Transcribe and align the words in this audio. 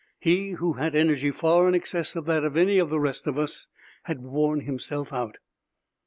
He 0.19 0.53
who 0.53 0.73
had 0.73 0.95
energy 0.95 1.29
far 1.29 1.67
in 1.67 1.75
excess 1.75 2.15
of 2.15 2.25
that 2.25 2.43
of 2.43 2.57
any 2.57 2.79
of 2.79 2.89
the 2.89 2.99
rest 2.99 3.27
of 3.27 3.37
us 3.37 3.67
had 4.05 4.23
worn 4.23 4.61
himself 4.61 5.13
out. 5.13 5.37